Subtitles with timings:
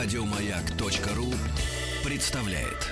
[0.00, 1.34] Радиомаяк.ру
[2.04, 2.86] представляет.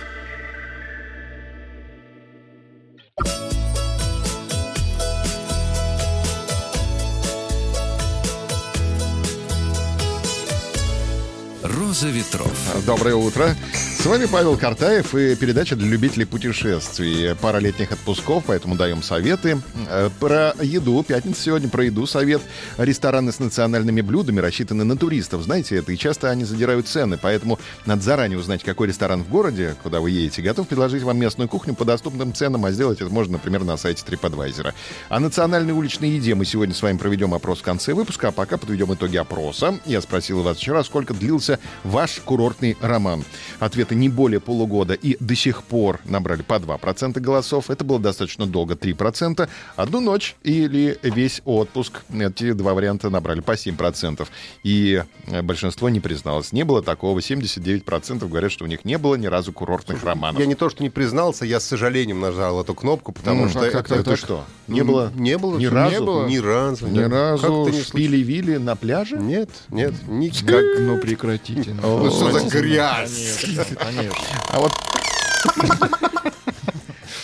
[11.63, 12.85] Роза ветров.
[12.85, 13.55] Доброе утро.
[14.07, 17.35] С вами Павел Картаев и передача для любителей путешествий.
[17.35, 19.61] Пара летних отпусков, поэтому даем советы.
[19.89, 21.03] Э, Про еду.
[21.03, 22.07] Пятница сегодня про еду.
[22.07, 22.41] Совет.
[22.79, 25.43] Рестораны с национальными блюдами рассчитаны на туристов.
[25.43, 27.19] Знаете это, и часто они задирают цены.
[27.21, 30.41] Поэтому надо заранее узнать, какой ресторан в городе, куда вы едете.
[30.41, 34.05] Готов предложить вам местную кухню по доступным ценам, а сделать это можно, например, на сайте
[34.07, 34.73] TripAdvisor.
[35.09, 38.57] О национальной уличной еде мы сегодня с вами проведем опрос в конце выпуска, а пока
[38.57, 39.81] подведем итоги опроса.
[39.85, 43.25] Я спросил вас вчера, сколько длился ваш курортный роман.
[43.59, 47.71] Ответы не более полугода и до сих пор набрали по 2% голосов.
[47.71, 49.49] Это было достаточно долго, 3%.
[49.77, 52.03] Одну ночь или весь отпуск.
[52.13, 54.27] Эти два варианта набрали по 7%.
[54.63, 56.53] И э, большинство не призналось.
[56.53, 57.19] Не было такого.
[57.19, 60.41] 79% говорят, что у них не было ни разу курортных романов.
[60.41, 63.61] Я не то, что не признался, я с сожалением нажал эту кнопку, потому Ну, что
[63.61, 64.45] а как это, это что?
[64.69, 65.11] Не было?
[65.15, 65.59] Не было.
[65.59, 65.93] Ни что, разу?
[65.95, 66.27] Не было.
[66.27, 66.87] Ни разу.
[66.89, 69.17] Ни разу шпили-вили на пляже?
[69.17, 70.65] Нет, нет, никак.
[70.79, 71.75] Ну прекратите.
[71.83, 73.46] Ну что за грязь?
[73.55, 74.17] Конечно.
[74.49, 74.73] А вот...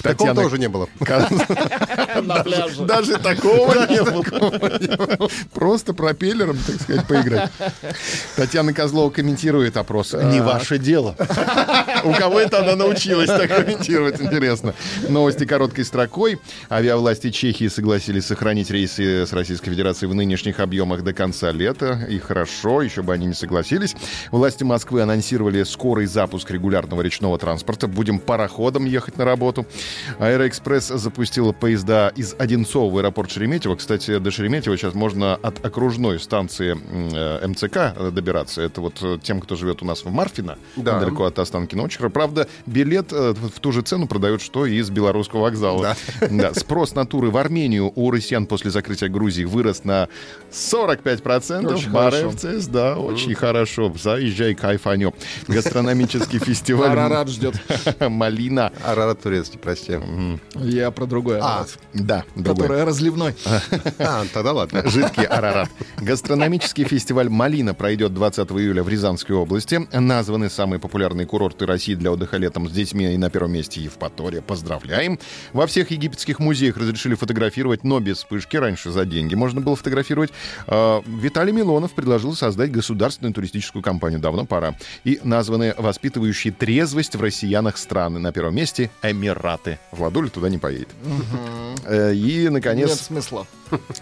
[0.02, 0.88] Такого Татьяна тоже не было.
[2.22, 2.84] На пляже.
[2.84, 5.28] Даже такого не было.
[5.54, 7.50] Просто пропеллером, так сказать, поиграть.
[8.36, 10.12] Татьяна Козлова комментирует опрос.
[10.12, 11.16] Не ваше дело.
[12.04, 14.74] У кого это она научилась так комментировать, интересно.
[15.08, 16.40] Новости короткой строкой.
[16.68, 22.06] Авиавласти Чехии согласились сохранить рейсы с Российской Федерацией в нынешних объемах до конца лета.
[22.08, 23.94] И хорошо, еще бы они не согласились.
[24.30, 27.86] Власти Москвы анонсировали скорый запуск регулярного речного транспорта.
[27.86, 29.66] Будем пароходом ехать на работу.
[30.18, 33.76] Аэроэкспресс запустила поезда из Одинцова в аэропорт Шереметьево.
[33.76, 36.76] Кстати, до Шереметьево сейчас можно от окружной станции
[37.12, 38.62] э, МЦК добираться.
[38.62, 40.96] Это вот э, тем, кто живет у нас в Марфино, Да.
[40.96, 41.82] недалеко от Останкина.
[41.82, 42.10] Хорошо.
[42.10, 45.96] Правда, билет э, в ту же цену продают, что и из белорусского вокзала.
[46.30, 46.54] Да.
[46.54, 50.08] Спрос на туры в Армению у россиян после закрытия Грузии вырос на
[50.50, 51.72] 45%.
[51.72, 52.32] Очень хорошо.
[52.32, 53.92] ЦС, да, очень хорошо.
[54.00, 55.12] Заезжай, кайфанем.
[55.48, 57.54] Гастрономический фестиваль Арарат ждет.
[58.00, 58.72] «Малина».
[58.84, 59.81] Арарат турецкий, прости.
[60.54, 61.78] Я про другой А, арарат.
[61.94, 62.54] Да, другой.
[62.66, 63.34] Который разливной.
[63.98, 64.88] А, тогда ладно.
[64.88, 65.68] Жидкий Арарат.
[65.98, 69.86] Гастрономический фестиваль «Малина» пройдет 20 июля в Рязанской области.
[69.92, 73.14] Названы самые популярные курорты России для отдыха летом с детьми.
[73.14, 74.42] И на первом месте Евпатория.
[74.42, 75.18] Поздравляем.
[75.52, 78.56] Во всех египетских музеях разрешили фотографировать, но без вспышки.
[78.56, 80.30] Раньше за деньги можно было фотографировать.
[80.66, 84.20] А, Виталий Милонов предложил создать государственную туристическую компанию.
[84.20, 84.74] Давно пора.
[85.04, 88.18] И названы воспитывающие трезвость в россиянах страны.
[88.18, 89.71] На первом месте Эмираты.
[89.90, 90.88] Владуля туда не поедет.
[91.84, 93.46] Э, И, наконец, Нет смысла.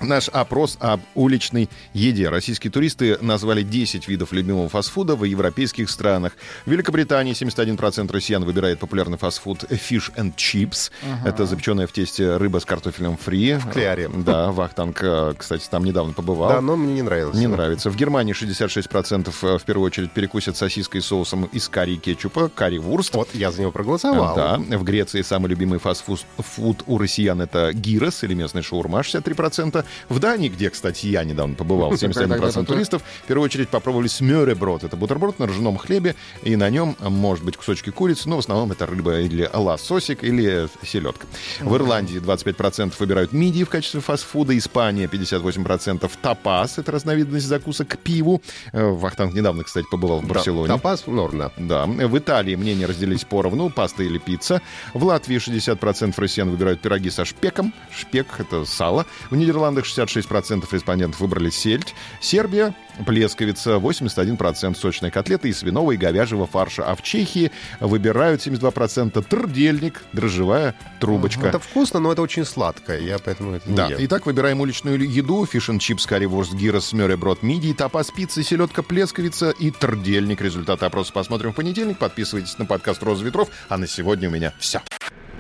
[0.00, 2.28] Наш опрос об уличной еде.
[2.28, 6.32] Российские туристы назвали 10 видов любимого фастфуда в европейских странах.
[6.66, 10.90] В Великобритании 71% россиян выбирает популярный фастфуд Fish and Chips.
[11.24, 13.54] Это запеченная в тесте рыба с картофелем фри.
[13.54, 14.08] В кляре.
[14.08, 16.50] Да, Вахтанг, э, кстати, там недавно побывал.
[16.50, 17.36] Да, но мне не нравилось.
[17.36, 17.90] Не нравится.
[17.90, 23.14] В Германии 66% э, в первую очередь перекусят сосиской соусом из карри и кетчупа, карри-вурст.
[23.14, 24.36] Вот, я за него проголосовал.
[24.36, 29.59] Да, в Греции самый любимый фастфуд фуд у россиян это гирос или местный шаурма 63%.
[30.08, 34.84] В Дании, где, кстати, я недавно побывал, 71% туристов, в первую очередь попробовали смёреброд.
[34.84, 38.72] Это бутерброд на ржаном хлебе, и на нем может быть кусочки курицы, но в основном
[38.72, 41.26] это рыба или лососик, или селедка.
[41.60, 47.98] В Ирландии 25% выбирают мидии в качестве фастфуда, Испания 58% тапас, это разновидность закусок к
[47.98, 48.42] пиву.
[48.72, 50.68] Э, Вахтанг недавно, кстати, побывал в Барселоне.
[50.68, 51.52] Тапас, норм, да.
[51.56, 51.86] Да.
[51.86, 54.60] В Италии мнения разделились поровну, паста или пицца.
[54.94, 57.72] В Латвии 60% россиян выбирают пироги со шпеком.
[57.96, 59.06] Шпек— это сало.
[59.30, 61.94] В Нидерландах 66% респондентов выбрали сельдь.
[62.20, 62.74] Сербия—
[63.06, 66.84] плесковица, 81% сочные котлеты из свиного и говяжьего фарша.
[66.84, 67.50] А в Чехии
[67.80, 71.46] выбирают 72% трдельник, дрожжевая трубочка.
[71.46, 73.00] Это вкусно, но это очень сладкое.
[73.00, 73.96] Я поэтому это не Да, ем.
[74.00, 75.46] итак, выбираем уличную еду.
[75.46, 80.40] Фиш чипс, карри-ворст, гирос, смёреброд, мидии, тапас, пицца, селедка, плесковица и трдельник.
[80.40, 81.98] Результаты опроса посмотрим в понедельник.
[81.98, 83.48] Подписывайтесь на подкаст «Роза ветров».
[83.68, 84.82] А на сегодня у меня все.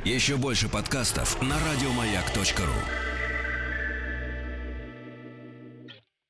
[0.04, 3.09] Еще больше подкастов на радиомаяк.ру.